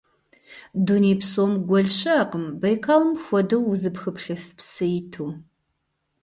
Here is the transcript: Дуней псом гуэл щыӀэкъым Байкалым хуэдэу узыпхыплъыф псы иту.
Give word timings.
Дуней 0.85 1.15
псом 1.21 1.51
гуэл 1.67 1.87
щыӀэкъым 1.97 2.45
Байкалым 2.61 3.13
хуэдэу 3.23 3.63
узыпхыплъыф 3.71 4.43
псы 4.57 4.85
иту. 4.99 5.25